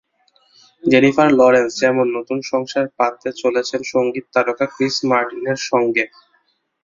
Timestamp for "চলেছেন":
3.41-3.81